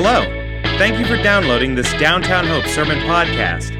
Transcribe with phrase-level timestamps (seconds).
[0.00, 0.22] Hello.
[0.78, 3.74] Thank you for downloading this Downtown Hope Sermon Podcast.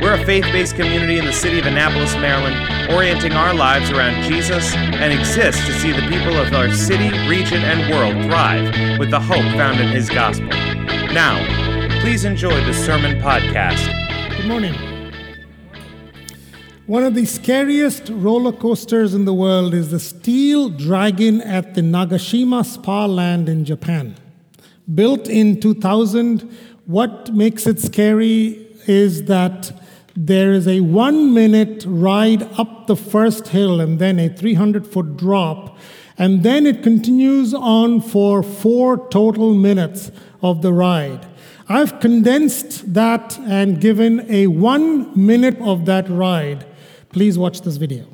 [0.00, 2.54] We're a faith based community in the city of Annapolis, Maryland,
[2.92, 7.60] orienting our lives around Jesus and exist to see the people of our city, region,
[7.64, 10.46] and world thrive with the hope found in His gospel.
[10.46, 11.44] Now,
[12.02, 13.84] please enjoy the Sermon Podcast.
[14.36, 14.74] Good morning.
[16.86, 21.80] One of the scariest roller coasters in the world is the Steel Dragon at the
[21.80, 24.14] Nagashima Spa Land in Japan.
[24.92, 26.40] Built in 2000,
[26.84, 29.72] what makes it scary is that
[30.14, 35.16] there is a one minute ride up the first hill and then a 300 foot
[35.16, 35.78] drop,
[36.18, 40.10] and then it continues on for four total minutes
[40.42, 41.26] of the ride.
[41.68, 46.66] I've condensed that and given a one minute of that ride.
[47.10, 48.06] Please watch this video.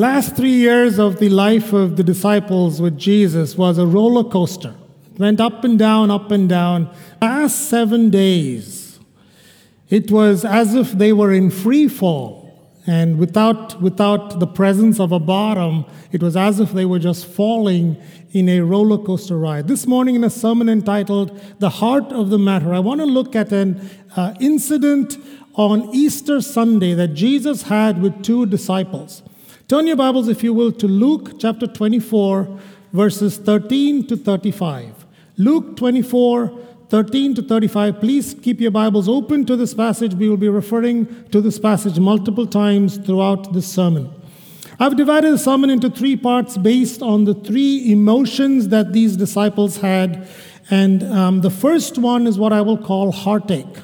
[0.00, 4.74] Last three years of the life of the disciples with Jesus was a roller coaster.
[5.12, 6.90] It went up and down, up and down.
[7.20, 8.98] Last seven days,
[9.90, 12.38] it was as if they were in free fall.
[12.86, 17.26] And without, without the presence of a bottom, it was as if they were just
[17.26, 18.00] falling
[18.32, 19.68] in a roller coaster ride.
[19.68, 23.36] This morning, in a sermon entitled The Heart of the Matter, I want to look
[23.36, 23.86] at an
[24.16, 25.18] uh, incident
[25.56, 29.22] on Easter Sunday that Jesus had with two disciples.
[29.70, 32.58] Turn your Bibles, if you will, to Luke chapter 24,
[32.92, 35.06] verses 13 to 35.
[35.38, 36.48] Luke 24,
[36.88, 38.00] 13 to 35.
[38.00, 40.12] Please keep your Bibles open to this passage.
[40.14, 44.10] We will be referring to this passage multiple times throughout this sermon.
[44.80, 49.76] I've divided the sermon into three parts based on the three emotions that these disciples
[49.76, 50.26] had.
[50.68, 53.78] And um, the first one is what I will call heartache.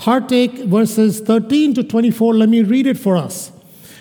[0.00, 2.34] Heartache, verses 13 to 24.
[2.34, 3.53] Let me read it for us.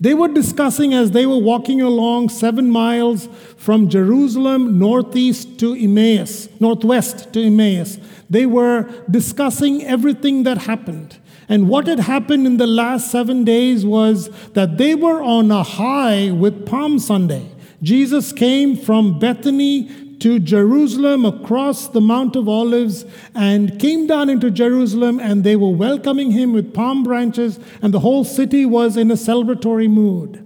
[0.00, 6.48] They were discussing as they were walking along seven miles from Jerusalem northeast to Emmaus,
[6.60, 7.98] northwest to Emmaus.
[8.30, 11.18] They were discussing everything that happened.
[11.48, 15.62] And what had happened in the last seven days was that they were on a
[15.64, 17.50] high with Palm Sunday.
[17.82, 23.04] Jesus came from Bethany to Jerusalem across the Mount of Olives
[23.34, 28.00] and came down into Jerusalem, and they were welcoming him with palm branches, and the
[28.00, 30.44] whole city was in a celebratory mood.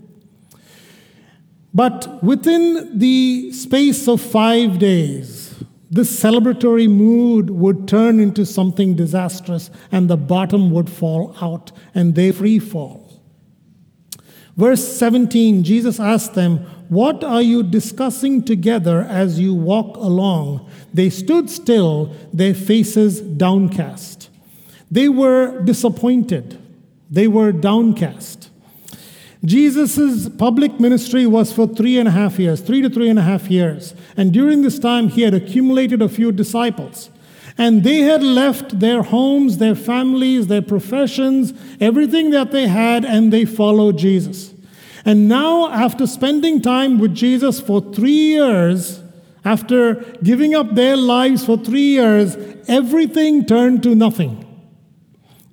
[1.75, 9.71] But within the space of five days, this celebratory mood would turn into something disastrous
[9.91, 13.02] and the bottom would fall out and they free fall.
[14.63, 20.71] Verse 17, Jesus asked them, What are you discussing together as you walk along?
[20.95, 24.31] They stood still, their faces downcast.
[24.89, 26.61] They were disappointed,
[27.11, 28.51] they were downcast.
[29.45, 33.23] Jesus' public ministry was for three and a half years, three to three and a
[33.23, 33.97] half years.
[34.17, 37.11] And during this time, he had accumulated a few disciples.
[37.59, 43.33] And they had left their homes, their families, their professions, everything that they had, and
[43.33, 44.52] they followed Jesus.
[45.05, 49.03] And now, after spending time with Jesus for three years,
[49.45, 52.37] after giving up their lives for three years,
[52.69, 54.47] everything turned to nothing.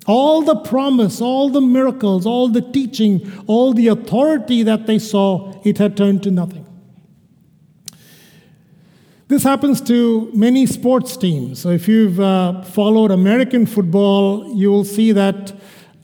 [0.06, 5.60] All the promise, all the miracles, all the teaching, all the authority that they saw,
[5.64, 6.66] it had turned to nothing.
[9.28, 11.60] This happens to many sports teams.
[11.60, 15.52] So if you've uh, followed American football, you will see that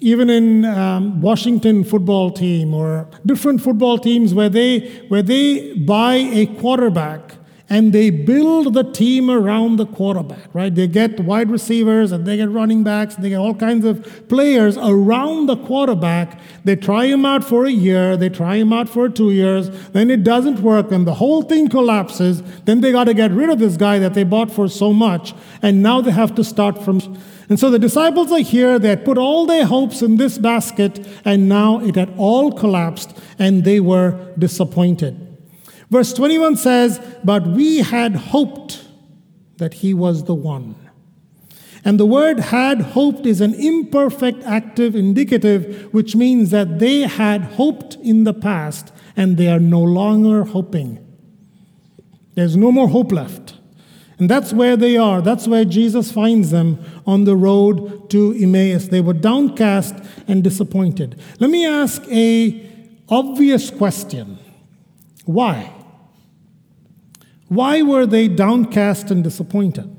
[0.01, 6.15] even in um, Washington football team or different football teams where they where they buy
[6.15, 7.37] a quarterback
[7.69, 10.73] and they build the team around the quarterback, right?
[10.73, 14.29] They get wide receivers and they get running backs, and they get all kinds of
[14.29, 16.39] players around the quarterback.
[16.65, 20.11] They try him out for a year, they try him out for two years, then
[20.11, 22.43] it doesn't work, and the whole thing collapses.
[22.65, 25.35] Then they got to get rid of this guy that they bought for so much,
[25.61, 27.19] and now they have to start from.
[27.49, 31.07] And so the disciples are here, they had put all their hopes in this basket,
[31.25, 35.23] and now it had all collapsed, and they were disappointed.
[35.91, 38.85] Verse 21 says, But we had hoped
[39.59, 40.75] that he was the one.
[41.85, 47.43] And the word had hoped is an imperfect active indicative, which means that they had
[47.43, 50.99] hoped in the past and they are no longer hoping.
[52.35, 53.56] There's no more hope left.
[54.19, 55.21] And that's where they are.
[55.21, 58.89] That's where Jesus finds them on the road to Emmaus.
[58.89, 59.95] They were downcast
[60.27, 61.21] and disappointed.
[61.39, 62.71] Let me ask a
[63.09, 64.39] obvious question.
[65.27, 65.73] Why?
[67.49, 69.95] Why were they downcast and disappointed?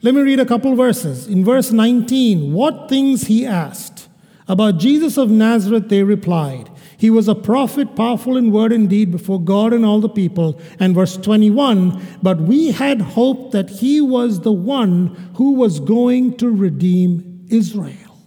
[0.00, 1.28] Let me read a couple verses.
[1.28, 4.08] In verse 19, what things he asked.
[4.48, 6.68] About Jesus of Nazareth, they replied,
[7.02, 10.60] He was a prophet, powerful in word and deed before God and all the people.
[10.78, 16.36] And verse 21, but we had hoped that he was the one who was going
[16.36, 18.20] to redeem Israel.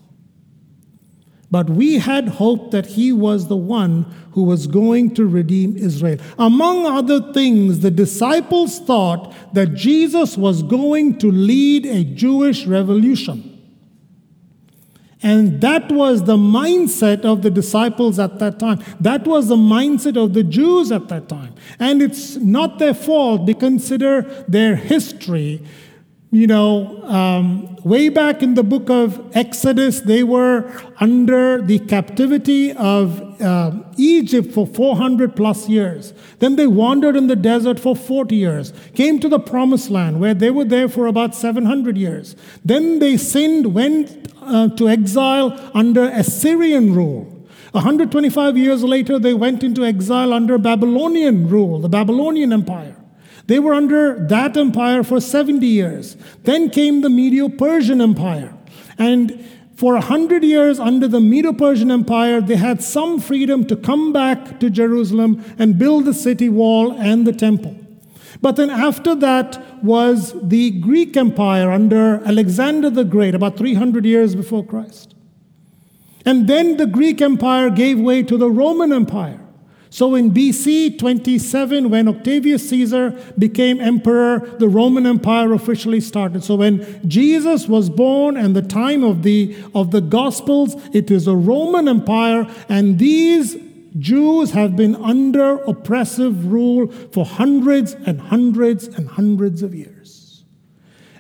[1.50, 6.19] But we had hoped that he was the one who was going to redeem Israel.
[6.38, 13.55] Among other things, the disciples thought that Jesus was going to lead a Jewish revolution.
[15.25, 18.83] And that was the mindset of the disciples at that time.
[19.00, 21.56] That was the mindset of the Jews at that time.
[21.80, 23.48] And it's not their fault.
[23.48, 25.63] They consider their history
[26.35, 32.73] you know, um, way back in the book of Exodus, they were under the captivity
[32.73, 36.13] of uh, Egypt for 400 plus years.
[36.39, 40.33] Then they wandered in the desert for 40 years, came to the promised land where
[40.33, 42.35] they were there for about 700 years.
[42.65, 47.31] Then they sinned, went uh, to exile under Assyrian rule.
[47.71, 52.97] 125 years later, they went into exile under Babylonian rule, the Babylonian Empire.
[53.47, 56.18] They were under that empire for 70 years.
[56.44, 58.54] Then came the Medo Persian Empire.
[58.97, 64.14] And for hundred years under the Medo Persian Empire, they had some freedom to come
[64.14, 67.75] back to Jerusalem and build the city wall and the temple.
[68.42, 74.35] But then after that was the Greek Empire under Alexander the Great, about 300 years
[74.35, 75.14] before Christ.
[76.25, 79.44] And then the Greek Empire gave way to the Roman Empire.
[79.95, 86.44] So in BC 27, when Octavius Caesar became emperor, the Roman Empire officially started.
[86.44, 91.28] So when Jesus was born and the time of the, of the Gospels, it is
[91.28, 93.56] a Roman Empire, and these
[93.97, 99.94] Jews have been under oppressive rule for hundreds and hundreds and hundreds of years.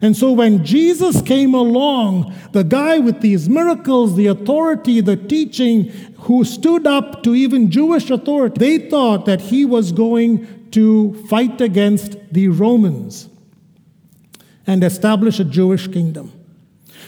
[0.05, 5.85] And so when Jesus came along, the guy with these miracles, the authority, the teaching,
[6.19, 11.59] who stood up to even Jewish authority, they thought that he was going to fight
[11.59, 13.29] against the Romans
[14.67, 16.31] and establish a Jewish kingdom.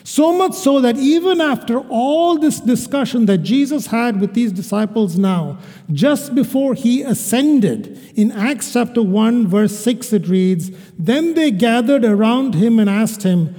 [0.10, 5.18] So much so that even after all this discussion that Jesus had with these disciples
[5.18, 5.58] now,
[5.92, 12.06] just before he ascended, in Acts chapter 1, verse 6, it reads, Then they gathered
[12.06, 13.54] around him and asked him,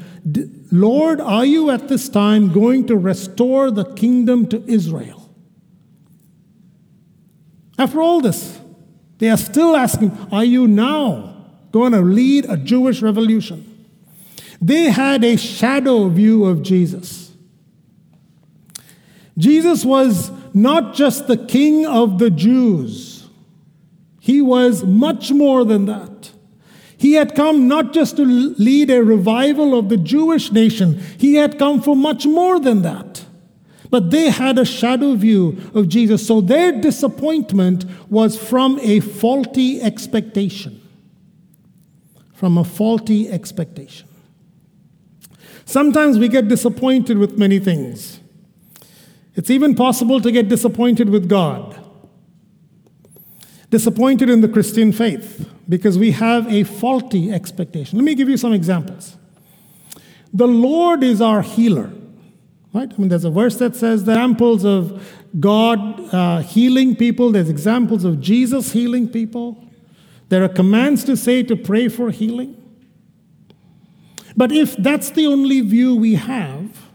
[0.73, 5.31] Lord, are you at this time going to restore the kingdom to Israel?
[7.79, 8.59] After all this,
[9.19, 13.68] they are still asking, Are you now going to lead a Jewish revolution?
[14.61, 17.33] They had a shadow view of Jesus.
[19.37, 23.29] Jesus was not just the king of the Jews,
[24.19, 26.33] he was much more than that.
[26.97, 31.57] He had come not just to lead a revival of the Jewish nation, he had
[31.59, 33.25] come for much more than that.
[33.89, 39.81] But they had a shadow view of Jesus, so their disappointment was from a faulty
[39.81, 40.83] expectation.
[42.35, 44.08] From a faulty expectation.
[45.69, 48.21] Sometimes we get disappointed with many things.
[49.35, 51.79] It's even possible to get disappointed with God,
[53.69, 57.99] disappointed in the Christian faith, because we have a faulty expectation.
[57.99, 59.19] Let me give you some examples.
[60.33, 61.91] The Lord is our healer.
[62.73, 62.91] Right?
[62.91, 65.07] I mean, there's a verse that says the examples of
[65.39, 69.63] God uh, healing people, there's examples of Jesus healing people.
[70.31, 72.58] There are commands to say to pray for healing.
[74.39, 76.87] But if that's the only view we have,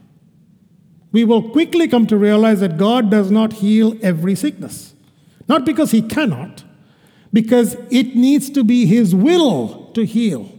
[1.12, 4.96] we will quickly come to realize that God does not heal every sickness.
[5.50, 6.64] Not because He cannot,
[7.34, 10.58] because it needs to be His will to heal.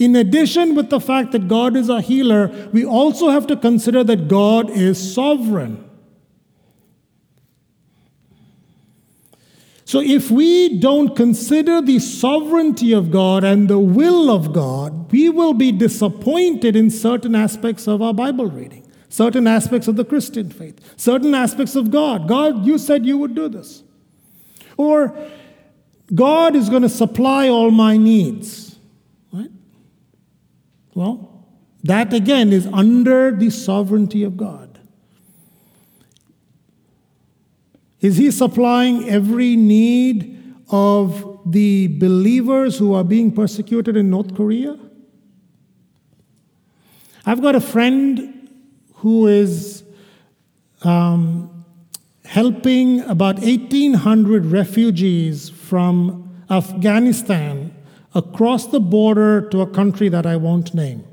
[0.00, 4.02] In addition, with the fact that God is a healer, we also have to consider
[4.02, 5.88] that God is sovereign.
[9.94, 15.28] So, if we don't consider the sovereignty of God and the will of God, we
[15.28, 20.50] will be disappointed in certain aspects of our Bible reading, certain aspects of the Christian
[20.50, 22.26] faith, certain aspects of God.
[22.26, 23.84] God, you said you would do this.
[24.76, 25.16] Or,
[26.12, 28.76] God is going to supply all my needs.
[29.32, 29.52] Right?
[30.92, 31.46] Well,
[31.84, 34.73] that again is under the sovereignty of God.
[38.04, 44.78] Is He supplying every need of the believers who are being persecuted in North Korea?
[47.24, 48.50] I've got a friend
[48.96, 49.84] who is
[50.82, 51.64] um,
[52.26, 57.74] helping about 1,800 refugees from Afghanistan
[58.14, 61.04] across the border to a country that I won't name.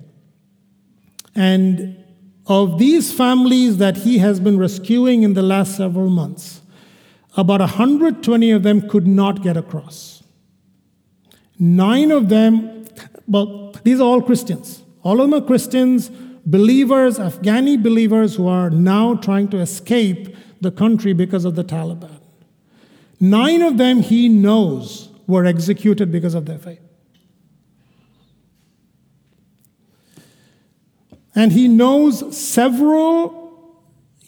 [1.35, 2.03] And
[2.47, 6.60] of these families that he has been rescuing in the last several months,
[7.37, 10.23] about 120 of them could not get across.
[11.57, 12.85] Nine of them,
[13.27, 14.83] well, these are all Christians.
[15.03, 16.09] All of them are Christians,
[16.45, 22.19] believers, Afghani believers who are now trying to escape the country because of the Taliban.
[23.19, 26.81] Nine of them he knows were executed because of their faith.
[31.33, 33.40] And he knows several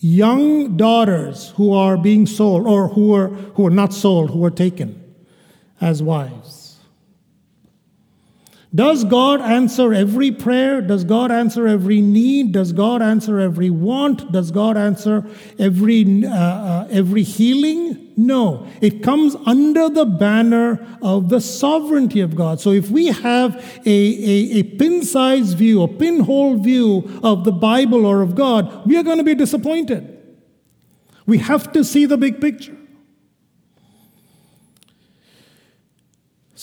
[0.03, 4.51] young daughters who are being sold, or who are, who are not sold, who are
[4.51, 5.01] taken
[5.79, 6.62] as wives.
[8.75, 10.81] Does God answer every prayer?
[10.81, 12.53] Does God answer every need?
[12.53, 14.31] Does God answer every want?
[14.31, 15.23] Does God answer
[15.59, 18.11] every, uh, uh, every healing?
[18.17, 18.67] No.
[18.81, 22.59] It comes under the banner of the sovereignty of God.
[22.59, 27.51] So if we have a, a, a pin size view, a pinhole view of the
[27.51, 30.09] Bible or of God, we are going to be disappointed.
[31.27, 32.77] We have to see the big picture.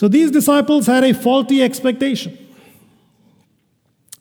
[0.00, 2.38] So these disciples had a faulty expectation.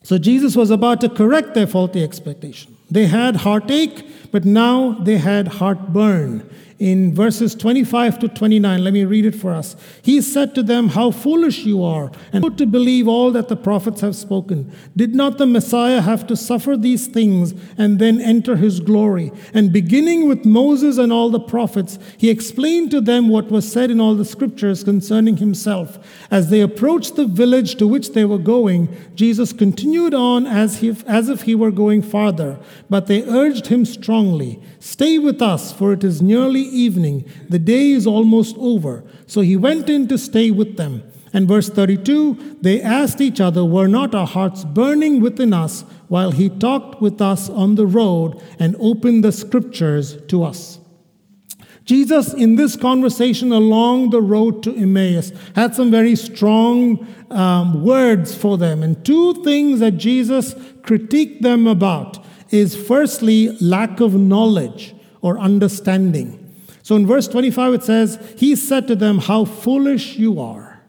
[0.03, 2.75] So Jesus was about to correct their faulty expectation.
[2.91, 8.83] They had heartache, but now they had heartburn in verses 25 to 29.
[8.83, 9.75] Let me read it for us.
[10.01, 13.99] He said to them, How foolish you are, and to believe all that the prophets
[14.01, 14.73] have spoken.
[14.95, 19.31] Did not the Messiah have to suffer these things and then enter his glory?
[19.53, 23.91] And beginning with Moses and all the prophets, he explained to them what was said
[23.91, 25.99] in all the scriptures concerning himself.
[26.31, 31.05] As they approached the village to which they were going, Jesus continued on as if,
[31.07, 32.57] as if he were going farther,
[32.89, 34.18] but they urged him strongly,
[34.79, 37.29] Stay with us, for it is nearly evening.
[37.49, 39.03] The day is almost over.
[39.27, 41.03] So he went in to stay with them.
[41.33, 46.31] And verse 32 they asked each other, Were not our hearts burning within us while
[46.31, 50.79] he talked with us on the road and opened the scriptures to us?
[51.85, 58.35] Jesus, in this conversation along the road to Emmaus, had some very strong um, words
[58.35, 58.83] for them.
[58.83, 66.53] And two things that Jesus critiqued them about is firstly, lack of knowledge or understanding.
[66.83, 70.81] So in verse 25 it says, He said to them, How foolish you are.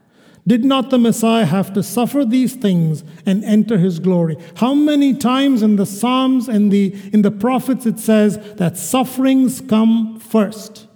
[0.46, 4.36] Did not the Messiah have to suffer these things and enter his glory?
[4.56, 9.60] How many times in the Psalms and the in the prophets it says that sufferings
[9.60, 10.88] come first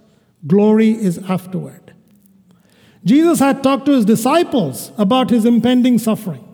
[0.47, 1.93] Glory is afterward.
[3.03, 6.44] Jesus had talked to his disciples about his impending suffering.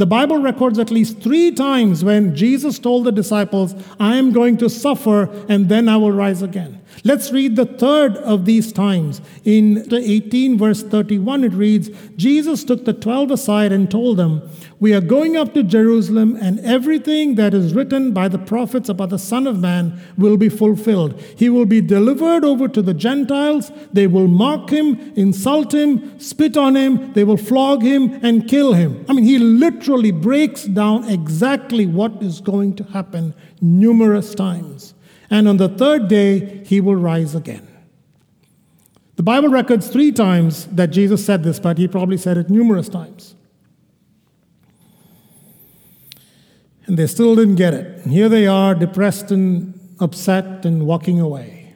[0.00, 4.56] The Bible records at least three times when Jesus told the disciples, I am going
[4.56, 6.79] to suffer and then I will rise again.
[7.02, 9.22] Let's read the third of these times.
[9.44, 14.42] In 18, verse 31, it reads Jesus took the twelve aside and told them,
[14.80, 19.10] We are going up to Jerusalem, and everything that is written by the prophets about
[19.10, 21.18] the Son of Man will be fulfilled.
[21.36, 23.72] He will be delivered over to the Gentiles.
[23.92, 28.74] They will mock him, insult him, spit on him, they will flog him, and kill
[28.74, 29.06] him.
[29.08, 34.94] I mean, he literally breaks down exactly what is going to happen numerous times
[35.30, 37.66] and on the third day he will rise again.
[39.16, 42.88] The Bible records three times that Jesus said this, but he probably said it numerous
[42.88, 43.34] times.
[46.86, 48.02] And they still didn't get it.
[48.02, 51.74] And here they are, depressed and upset and walking away.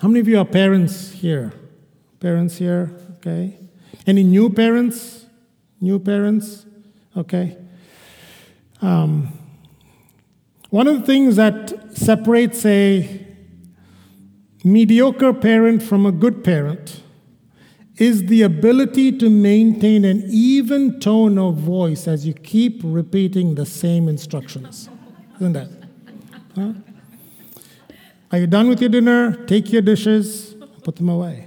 [0.00, 1.52] How many of you are parents here?
[2.20, 2.94] Parents here?
[3.18, 3.56] Okay.
[4.06, 5.26] Any new parents?
[5.80, 6.66] New parents?
[7.16, 7.56] Okay.
[8.82, 9.32] Um,
[10.74, 13.24] one of the things that separates a
[14.64, 17.00] mediocre parent from a good parent
[17.96, 23.64] is the ability to maintain an even tone of voice as you keep repeating the
[23.64, 24.88] same instructions.
[25.36, 25.68] Isn't that?
[26.56, 26.72] Huh?
[28.32, 29.44] Are you done with your dinner?
[29.46, 31.46] Take your dishes, put them away.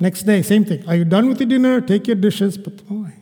[0.00, 0.88] Next day, same thing.
[0.88, 1.82] Are you done with your dinner?
[1.82, 3.14] Take your dishes, put them away.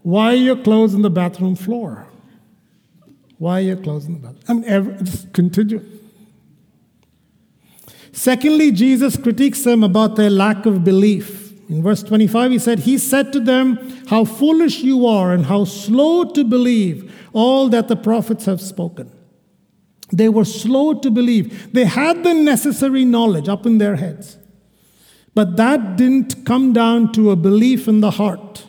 [0.00, 2.07] Why are your clothes on the bathroom floor?
[3.38, 4.44] Why are you closing the bathroom?
[4.48, 5.84] I mean, every, just continue.
[8.12, 11.52] Secondly, Jesus critiques them about their lack of belief.
[11.68, 13.76] In verse 25, he said, He said to them,
[14.08, 19.12] How foolish you are, and how slow to believe all that the prophets have spoken.
[20.10, 21.72] They were slow to believe.
[21.72, 24.38] They had the necessary knowledge up in their heads.
[25.34, 28.66] But that didn't come down to a belief in the heart.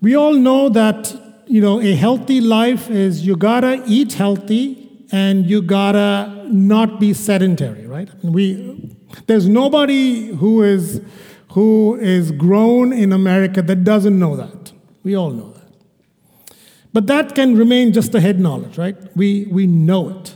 [0.00, 1.14] We all know that
[1.52, 7.12] you know, a healthy life is you gotta eat healthy and you gotta not be
[7.12, 8.08] sedentary, right?
[8.24, 11.02] We, there's nobody who is
[11.50, 14.72] who is grown in America that doesn't know that.
[15.02, 16.56] We all know that.
[16.94, 18.96] But that can remain just a head knowledge, right?
[19.14, 20.34] We, we know it.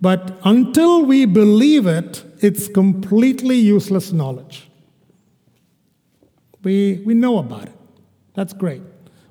[0.00, 4.68] But until we believe it, it's completely useless knowledge.
[6.64, 7.76] We, we know about it.
[8.34, 8.82] That's great.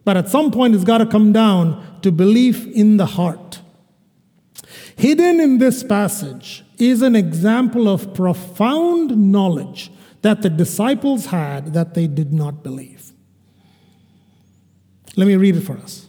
[0.09, 3.61] But at some point, it's got to come down to belief in the heart.
[4.95, 9.91] Hidden in this passage is an example of profound knowledge
[10.23, 13.11] that the disciples had that they did not believe.
[15.15, 16.07] Let me read it for us.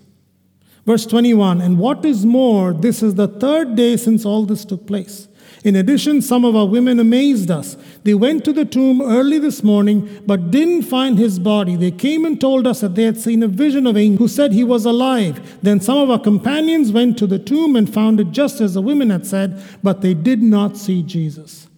[0.87, 4.87] Verse 21 And what is more, this is the third day since all this took
[4.87, 5.29] place.
[5.62, 7.77] In addition, some of our women amazed us.
[8.03, 11.77] They went to the tomb early this morning, but didn't find his body.
[11.77, 14.53] They came and told us that they had seen a vision of angel who said
[14.53, 15.59] he was alive.
[15.62, 18.81] Then some of our companions went to the tomb and found it just as the
[18.81, 21.68] women had said, but they did not see Jesus.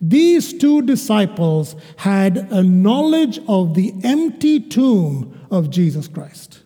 [0.00, 6.57] These two disciples had a knowledge of the empty tomb of Jesus Christ.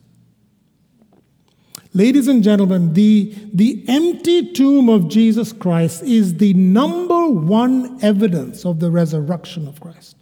[1.94, 8.64] Ladies and gentlemen, the, the empty tomb of Jesus Christ is the number one evidence
[8.64, 10.16] of the resurrection of Christ.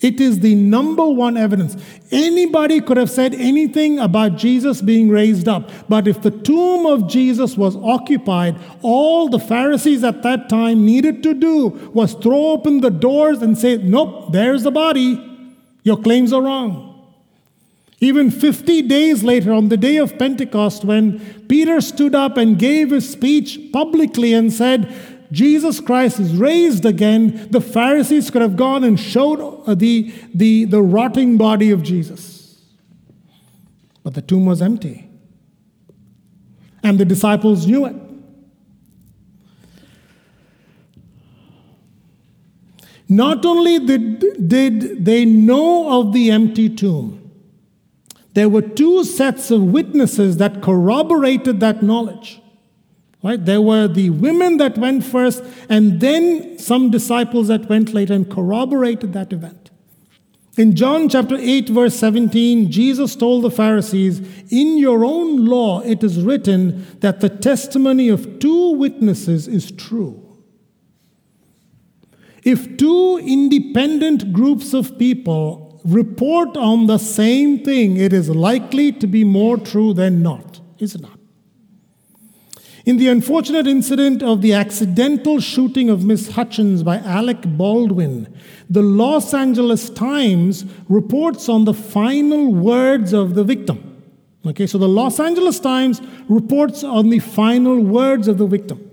[0.00, 1.76] It is the number one evidence.
[2.10, 7.08] Anybody could have said anything about Jesus being raised up, but if the tomb of
[7.08, 12.80] Jesus was occupied, all the Pharisees at that time needed to do was throw open
[12.80, 15.28] the doors and say, Nope, there's the body.
[15.84, 16.91] Your claims are wrong.
[18.02, 22.90] Even 50 days later, on the day of Pentecost, when Peter stood up and gave
[22.90, 24.92] his speech publicly and said,
[25.30, 30.64] Jesus Christ is raised again, the Pharisees could have gone and showed uh, the, the,
[30.64, 32.60] the rotting body of Jesus.
[34.02, 35.08] But the tomb was empty.
[36.82, 37.94] And the disciples knew it.
[43.08, 47.21] Not only did, did they know of the empty tomb,
[48.34, 52.40] there were two sets of witnesses that corroborated that knowledge.
[53.22, 53.42] Right?
[53.44, 58.28] There were the women that went first, and then some disciples that went later and
[58.28, 59.70] corroborated that event.
[60.58, 66.02] In John chapter 8, verse 17, Jesus told the Pharisees, In your own law it
[66.02, 70.18] is written that the testimony of two witnesses is true.
[72.42, 79.06] If two independent groups of people report on the same thing, it is likely to
[79.06, 81.18] be more true than not, is it not?
[82.84, 88.34] In the unfortunate incident of the accidental shooting of Miss Hutchins by Alec Baldwin,
[88.68, 93.88] the Los Angeles Times reports on the final words of the victim.
[94.44, 98.91] Okay, so the Los Angeles Times reports on the final words of the victim.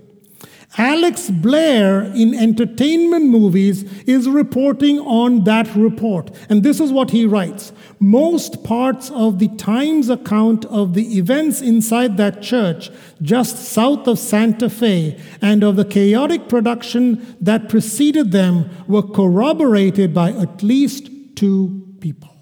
[0.78, 6.30] Alex Blair in entertainment movies is reporting on that report.
[6.48, 11.60] And this is what he writes Most parts of the Times account of the events
[11.60, 18.30] inside that church just south of Santa Fe and of the chaotic production that preceded
[18.30, 22.36] them were corroborated by at least two people.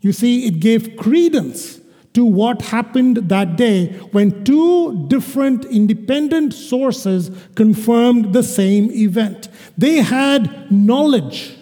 [0.00, 1.79] You see, it gave credence
[2.14, 9.48] to what happened that day when two different independent sources confirmed the same event.
[9.78, 11.56] They had knowledge.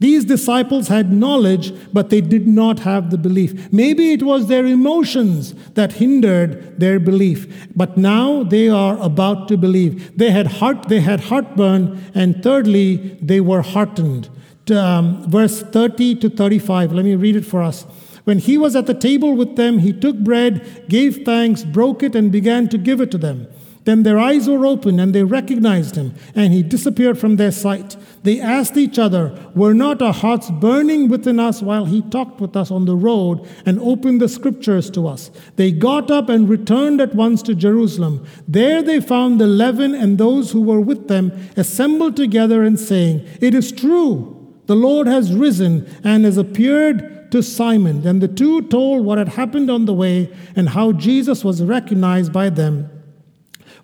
[0.00, 3.72] These disciples had knowledge, but they did not have the belief.
[3.72, 7.68] Maybe it was their emotions that hindered their belief.
[7.74, 10.16] But now they are about to believe.
[10.16, 14.28] They had heart, they had heartburn, and thirdly, they were heartened
[14.70, 16.92] um, verse 30 to 35.
[16.92, 17.86] Let me read it for us.
[18.28, 22.14] When he was at the table with them, he took bread, gave thanks, broke it,
[22.14, 23.46] and began to give it to them.
[23.84, 27.96] Then their eyes were opened, and they recognized him, and he disappeared from their sight.
[28.24, 32.54] They asked each other, Were not our hearts burning within us while he talked with
[32.54, 35.30] us on the road and opened the scriptures to us?
[35.56, 38.26] They got up and returned at once to Jerusalem.
[38.46, 43.26] There they found the eleven and those who were with them assembled together and saying,
[43.40, 44.34] It is true
[44.66, 48.02] the Lord has risen and has appeared to Simon.
[48.02, 52.32] Then the two told what had happened on the way and how Jesus was recognized
[52.32, 52.90] by them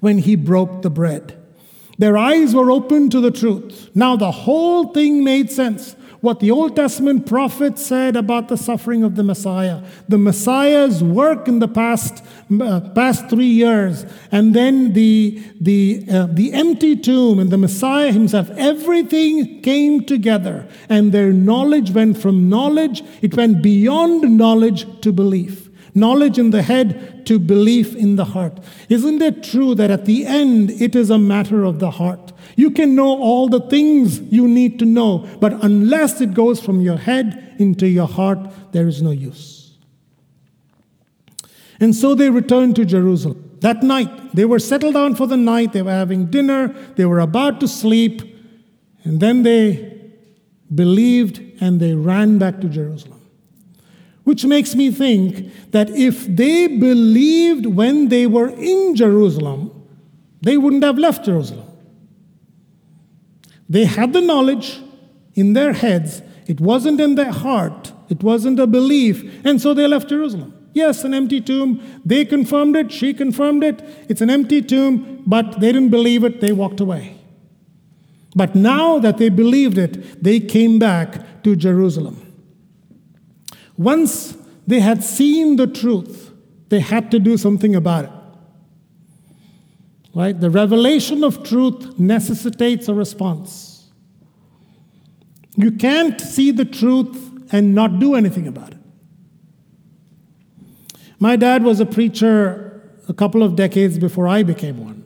[0.01, 1.41] when he broke the bread.
[1.99, 3.91] Their eyes were opened to the truth.
[3.95, 9.05] Now the whole thing made sense what the Old Testament prophet said about the suffering
[9.05, 12.25] of the Messiah, the Messiah's work in the past,
[12.63, 18.11] uh, past three years, and then the, the, uh, the empty tomb and the Messiah
[18.11, 25.13] himself, everything came together, and their knowledge went from knowledge, it went beyond knowledge to
[25.13, 25.64] belief.
[25.95, 28.59] Knowledge in the head to belief in the heart.
[28.89, 32.33] Isn't it true that at the end it is a matter of the heart?
[32.57, 36.81] You can know all the things you need to know, but unless it goes from
[36.81, 38.39] your head into your heart,
[38.73, 39.77] there is no use.
[41.79, 43.59] And so they returned to Jerusalem.
[43.61, 47.21] That night, they were settled down for the night, they were having dinner, they were
[47.21, 48.23] about to sleep,
[49.05, 50.11] and then they
[50.75, 53.14] believed and they ran back to Jerusalem.
[54.25, 59.71] Which makes me think that if they believed when they were in Jerusalem,
[60.41, 61.67] they wouldn't have left Jerusalem.
[63.69, 64.81] They had the knowledge
[65.35, 69.87] in their heads, it wasn't in their heart, it wasn't a belief, and so they
[69.87, 70.55] left Jerusalem.
[70.75, 71.81] Yes, an empty tomb.
[72.05, 73.81] They confirmed it, she confirmed it.
[74.09, 77.17] It's an empty tomb, but they didn't believe it, they walked away.
[78.35, 82.24] But now that they believed it, they came back to Jerusalem.
[83.77, 86.33] Once they had seen the truth,
[86.69, 88.11] they had to do something about it.
[90.15, 90.39] Right?
[90.39, 93.91] The revelation of truth necessitates a response.
[95.57, 98.79] You can't see the truth and not do anything about it.
[101.19, 102.71] My dad was a preacher
[103.09, 105.05] a couple of decades before I became one.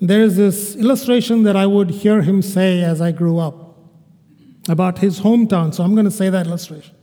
[0.00, 3.76] There is this illustration that I would hear him say as I grew up
[4.68, 6.94] about his hometown, so I'm going to say that illustration.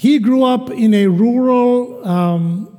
[0.00, 2.74] He grew up in a rural um,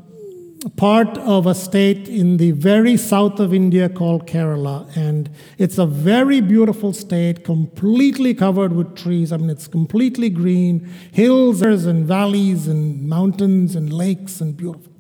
[0.76, 4.90] part of a state in the very south of India called Kerala.
[4.98, 5.30] And
[5.60, 9.32] it's a very beautiful state, completely covered with trees.
[9.32, 14.92] I mean, it's completely green, hills and valleys and mountains and lakes and beautiful.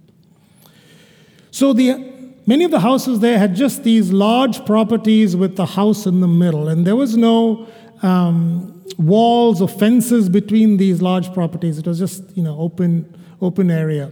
[1.49, 2.07] So the
[2.45, 6.27] many of the houses there had just these large properties with the house in the
[6.27, 7.65] middle, and there was no
[8.01, 11.77] um, walls or fences between these large properties.
[11.77, 14.11] It was just you know open open area.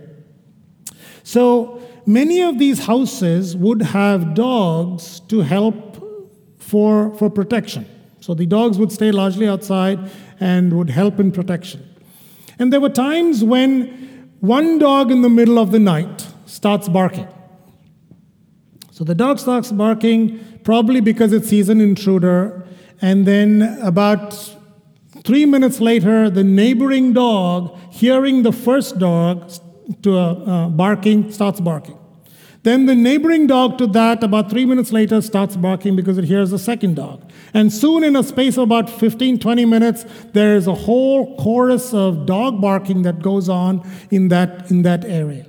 [1.23, 6.04] So many of these houses would have dogs to help
[6.58, 7.86] for, for protection.
[8.19, 9.99] So the dogs would stay largely outside
[10.39, 11.88] and would help in protection.
[12.58, 17.28] And there were times when one dog in the middle of the night starts barking.
[18.91, 22.67] So the dog starts barking, probably because it sees an intruder,
[23.02, 24.34] and then about
[25.24, 29.52] three minutes later, the neighboring dog, hearing the first dog,
[30.04, 31.98] to a, uh, barking, starts barking.
[32.64, 36.52] Then the neighboring dog to that, about three minutes later, starts barking because it hears
[36.52, 37.32] the second dog.
[37.54, 41.94] And soon, in a space of about 15, 20 minutes, there is a whole chorus
[41.94, 45.46] of dog barking that goes on in that, in that area.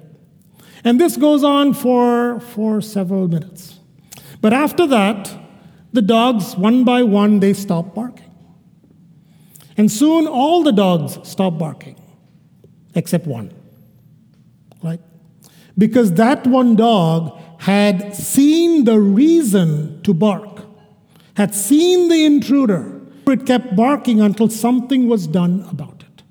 [0.84, 3.80] And this goes on for, for several minutes.
[4.40, 5.36] But after that,
[5.92, 8.30] the dogs, one by one, they stop barking.
[9.76, 11.96] And soon all the dogs stop barking,
[12.94, 13.52] except one.
[14.82, 15.00] Right?
[15.76, 20.62] Because that one dog had seen the reason to bark,
[21.34, 23.00] had seen the intruder.
[23.26, 26.22] It kept barking until something was done about it.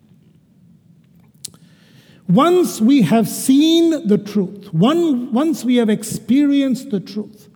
[2.28, 7.48] Once we have seen the truth, one, once we have experienced the truth,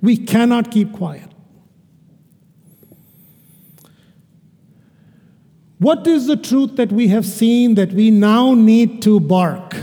[0.00, 1.31] we cannot keep quiet.
[5.82, 9.74] What is the truth that we have seen that we now need to bark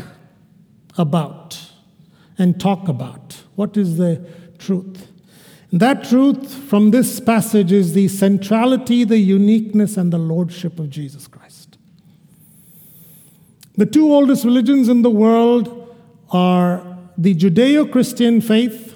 [0.98, 1.60] about
[2.38, 3.44] and talk about?
[3.56, 4.26] What is the
[4.60, 5.10] truth?
[5.72, 10.90] And that truth from this passage is the centrality, the uniqueness, and the lordship of
[10.90, 11.78] Jesus Christ.
[13.76, 15.94] The two oldest religions in the world
[16.32, 18.96] are the Judeo Christian faith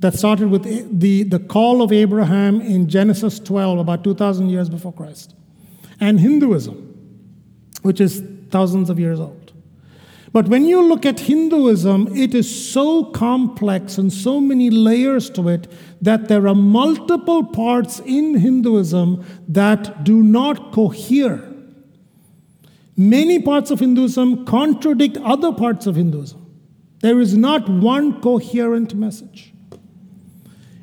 [0.00, 0.62] that started with
[0.98, 5.34] the, the call of Abraham in Genesis 12, about 2,000 years before Christ
[6.00, 6.76] and Hinduism,
[7.82, 9.52] which is thousands of years old.
[10.32, 15.48] But when you look at Hinduism, it is so complex and so many layers to
[15.48, 15.66] it
[16.02, 21.42] that there are multiple parts in Hinduism that do not cohere.
[22.98, 26.44] Many parts of Hinduism contradict other parts of Hinduism.
[27.00, 29.54] There is not one coherent message.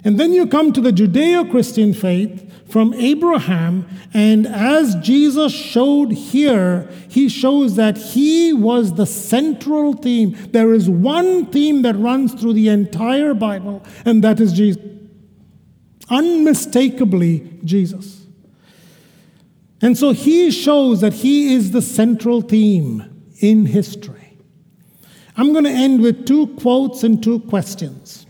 [0.03, 3.87] And then you come to the Judeo Christian faith, from Abraham.
[4.15, 10.35] And as Jesus showed here, he shows that he was the central theme.
[10.51, 14.81] There is one theme that runs through the entire Bible, and that is Jesus.
[16.09, 18.25] Unmistakably, Jesus.
[19.79, 24.39] And so he shows that he is the central theme in history.
[25.37, 28.22] I'm going to end with two quotes and two questions.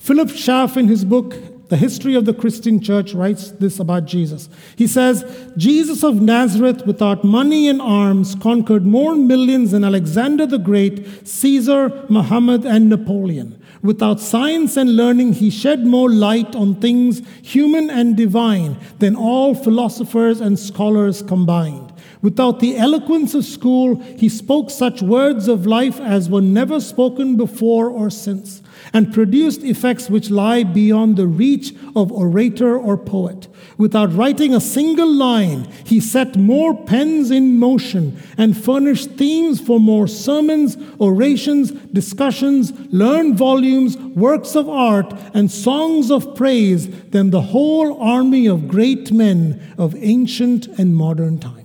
[0.00, 1.36] Philip Schaff, in his book
[1.68, 4.48] the history of the Christian church writes this about Jesus.
[4.74, 5.24] He says,
[5.56, 12.04] Jesus of Nazareth, without money and arms, conquered more millions than Alexander the Great, Caesar,
[12.08, 13.62] Muhammad, and Napoleon.
[13.82, 19.54] Without science and learning, he shed more light on things human and divine than all
[19.54, 21.89] philosophers and scholars combined.
[22.22, 27.36] Without the eloquence of school, he spoke such words of life as were never spoken
[27.36, 33.48] before or since and produced effects which lie beyond the reach of orator or poet.
[33.78, 39.80] Without writing a single line, he set more pens in motion and furnished themes for
[39.80, 47.40] more sermons, orations, discussions, learned volumes, works of art, and songs of praise than the
[47.40, 51.59] whole army of great men of ancient and modern times.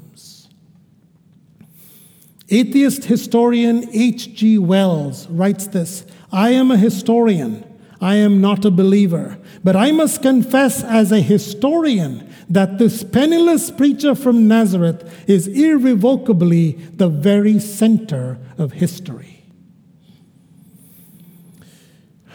[2.55, 4.59] Atheist historian H.G.
[4.59, 7.65] Wells writes this I am a historian.
[7.99, 9.37] I am not a believer.
[9.61, 16.73] But I must confess, as a historian, that this penniless preacher from Nazareth is irrevocably
[16.93, 19.43] the very center of history.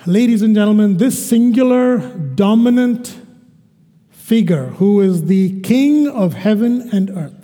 [0.05, 1.99] Ladies and gentlemen, this singular,
[2.35, 3.17] dominant
[4.11, 7.40] figure who is the king of heaven and earth,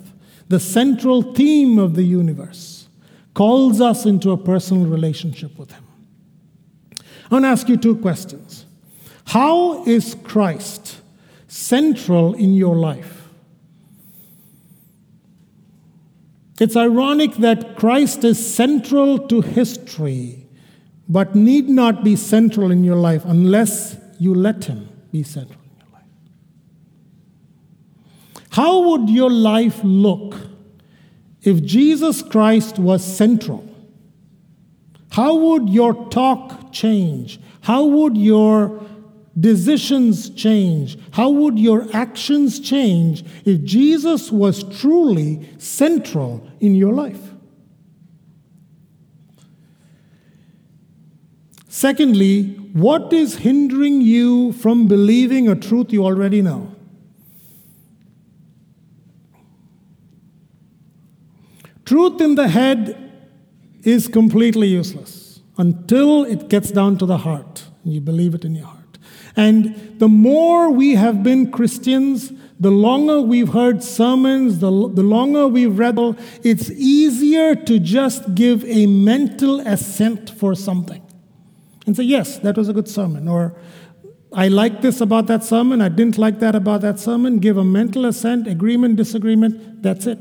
[0.49, 2.87] the central theme of the universe,
[3.33, 5.83] calls us into a personal relationship with him.
[7.29, 8.65] I want to ask you two questions.
[9.25, 11.01] How is Christ
[11.47, 13.29] central in your life?
[16.59, 20.47] It's ironic that Christ is central to history,
[21.07, 25.77] but need not be central in your life unless you let him be central in
[25.77, 26.03] your life.
[28.57, 30.35] How would your life look
[31.43, 33.63] if Jesus Christ was central?
[35.11, 37.39] How would your talk change?
[37.61, 38.83] How would your
[39.39, 40.97] decisions change?
[41.11, 47.33] How would your actions change if Jesus was truly central in your life?
[51.69, 56.73] Secondly, what is hindering you from believing a truth you already know?
[61.87, 63.13] Truth in the head
[63.83, 68.55] is completely useless until it gets down to the heart and you believe it in
[68.55, 68.97] your heart.
[69.37, 75.47] And the more we have been Christians, the longer we've heard sermons, the, the longer
[75.47, 75.97] we've read,
[76.43, 81.01] it's easier to just give a mental assent for something
[81.85, 83.29] and say, yes, that was a good sermon.
[83.29, 83.55] Or
[84.33, 87.39] I like this about that sermon, I didn't like that about that sermon.
[87.39, 90.19] Give a mental assent, agreement, disagreement, that's it.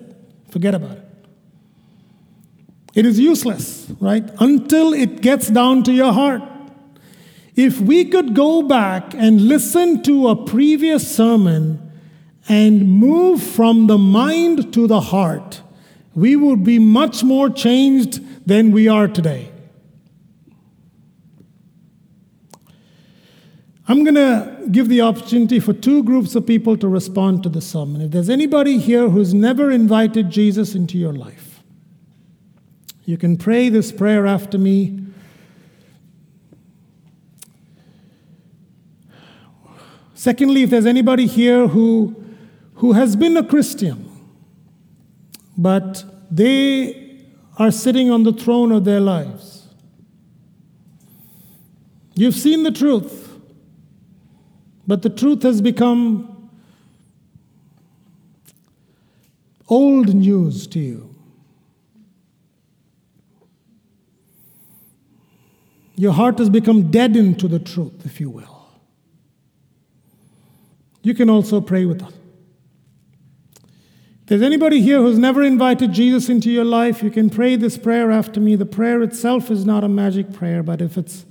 [0.48, 1.05] Forget about it.
[2.96, 4.24] It is useless, right?
[4.40, 6.42] Until it gets down to your heart.
[7.54, 11.92] If we could go back and listen to a previous sermon
[12.48, 15.60] and move from the mind to the heart,
[16.14, 19.52] we would be much more changed than we are today.
[23.88, 27.60] I'm going to give the opportunity for two groups of people to respond to the
[27.60, 28.00] sermon.
[28.00, 31.45] If there's anybody here who's never invited Jesus into your life,
[33.06, 35.00] you can pray this prayer after me.
[40.12, 42.16] Secondly, if there's anybody here who,
[42.74, 44.10] who has been a Christian,
[45.56, 47.24] but they
[47.58, 49.68] are sitting on the throne of their lives,
[52.14, 53.38] you've seen the truth.
[54.84, 56.50] But the truth has become
[59.68, 61.15] old news to you.
[65.96, 68.68] Your heart has become deadened to the truth, if you will.
[71.02, 72.12] You can also pray with us.
[73.62, 77.78] If there's anybody here who's never invited Jesus into your life, you can pray this
[77.78, 78.56] prayer after me.
[78.56, 81.24] The prayer itself is not a magic prayer, but if it's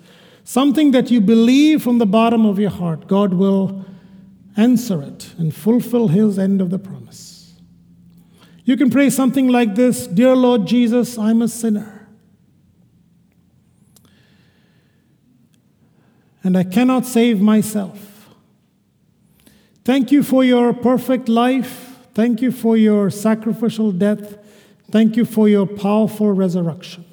[0.46, 3.86] something that you believe from the bottom of your heart, God will
[4.56, 7.54] answer it and fulfill His end of the promise.
[8.64, 11.95] You can pray something like this Dear Lord Jesus, I'm a sinner.
[16.46, 18.30] And I cannot save myself.
[19.84, 21.98] Thank you for your perfect life.
[22.14, 24.38] Thank you for your sacrificial death.
[24.92, 27.04] Thank you for your powerful resurrection.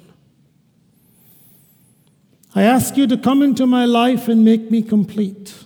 [2.53, 5.63] I ask you to come into my life and make me complete.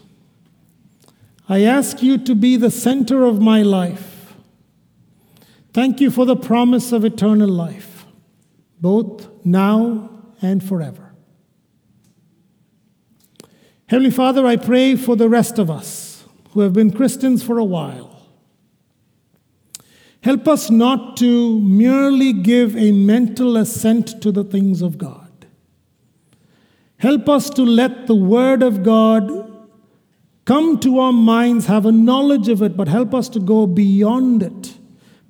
[1.50, 4.34] I ask you to be the center of my life.
[5.74, 8.06] Thank you for the promise of eternal life,
[8.80, 10.10] both now
[10.42, 11.07] and forever.
[13.88, 17.64] Heavenly Father, I pray for the rest of us who have been Christians for a
[17.64, 18.22] while.
[20.22, 25.46] Help us not to merely give a mental assent to the things of God.
[26.98, 29.54] Help us to let the Word of God
[30.44, 34.44] come to our minds, have a knowledge of it, but help us to go beyond
[34.44, 34.78] it,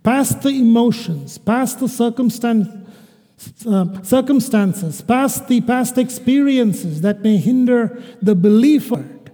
[0.02, 2.68] past the emotions, past the circumstance,
[3.68, 9.30] uh, circumstances, past the past experiences that may hinder the belief it.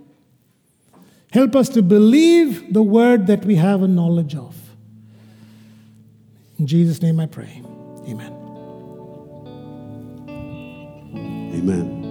[1.31, 4.55] Help us to believe the word that we have a knowledge of.
[6.59, 7.61] In Jesus' name I pray.
[8.07, 8.31] Amen.
[11.55, 12.02] Amen.